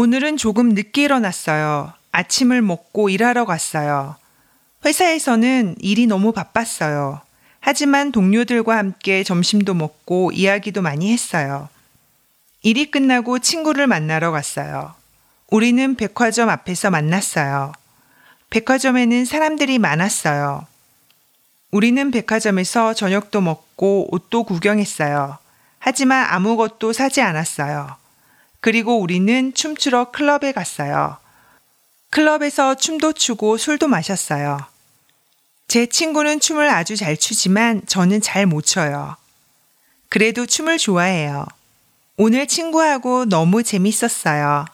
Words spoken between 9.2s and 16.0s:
점심도 먹고 이야기도 많이 했어요. 일이 끝나고 친구를 만나러 갔어요. 우리는